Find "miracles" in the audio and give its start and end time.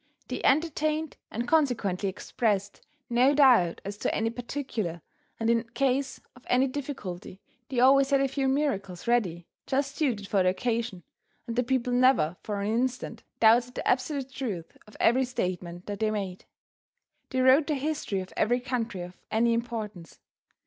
8.47-9.05